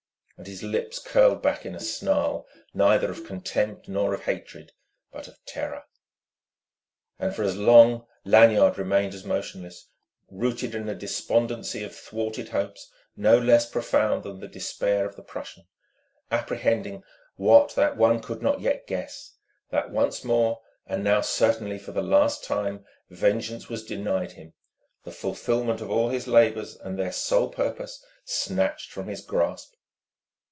And 0.37 0.47
his 0.47 0.63
lips 0.63 0.97
curled 0.97 1.43
back 1.43 1.67
in 1.67 1.75
a 1.75 1.79
snarl 1.79 2.47
neither 2.73 3.11
of 3.11 3.27
contempt 3.27 3.87
nor 3.87 4.11
of 4.15 4.23
hatred 4.23 4.71
but 5.11 5.27
of 5.27 5.37
terror. 5.45 5.83
And 7.19 7.35
for 7.35 7.43
as 7.43 7.55
long 7.55 8.07
Lanyard 8.25 8.79
remained 8.79 9.13
as 9.13 9.23
motionless, 9.23 9.87
rooted 10.31 10.73
in 10.73 10.89
a 10.89 10.95
despondency 10.95 11.83
of 11.83 11.95
thwarted 11.95 12.49
hopes 12.49 12.91
no 13.15 13.37
less 13.37 13.69
profound 13.69 14.23
than 14.23 14.39
the 14.39 14.47
despair 14.47 15.05
of 15.05 15.15
the 15.15 15.21
Prussian, 15.21 15.67
apprehending 16.31 17.03
what 17.35 17.75
that 17.75 17.95
one 17.95 18.19
could 18.19 18.41
not 18.41 18.61
yet 18.61 18.87
guess, 18.87 19.35
that 19.69 19.91
once 19.91 20.23
more, 20.23 20.59
and 20.87 21.03
now 21.03 21.21
certainly 21.21 21.77
for 21.77 21.91
the 21.91 22.01
last 22.01 22.43
time, 22.43 22.83
vengeance 23.11 23.69
was 23.69 23.85
denied 23.85 24.31
him, 24.31 24.53
the 25.03 25.11
fulfilment 25.11 25.81
of 25.81 25.91
all 25.91 26.09
his 26.09 26.25
labours 26.27 26.75
and 26.77 26.97
their 26.97 27.11
sole 27.11 27.49
purpose 27.49 28.03
snatched 28.25 28.91
from 28.91 29.07
his 29.07 29.21
grasp. 29.21 29.75